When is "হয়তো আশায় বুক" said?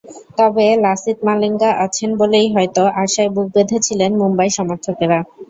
2.55-3.47